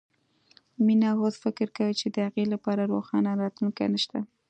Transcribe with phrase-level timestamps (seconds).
[0.85, 4.19] مينه اوس فکر کوي چې د هغې لپاره روښانه راتلونکی نه شته